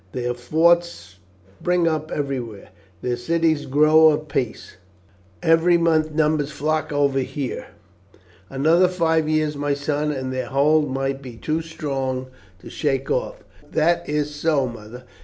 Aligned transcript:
Their 0.13 0.33
forts 0.33 1.17
spring 1.61 1.87
up 1.87 2.09
everywhere, 2.11 2.69
their 3.03 3.15
cities 3.17 3.67
grow 3.67 4.09
apace; 4.09 4.77
every 5.43 5.77
month 5.77 6.11
numbers 6.11 6.49
flock 6.49 6.91
over 6.91 7.19
here. 7.19 7.67
Another 8.49 8.87
five 8.87 9.29
years, 9.29 9.55
my 9.55 9.75
son, 9.75 10.11
and 10.11 10.33
their 10.33 10.47
hold 10.47 10.89
might 10.89 11.21
be 11.21 11.35
too 11.37 11.61
strong 11.61 12.31
to 12.63 12.69
shake 12.71 13.11
off." 13.11 13.43
"That 13.71 14.09
is 14.09 14.33
so, 14.33 14.65
mother. 14.65 15.03